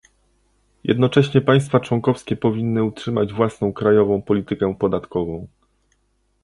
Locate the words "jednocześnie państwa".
0.83-1.79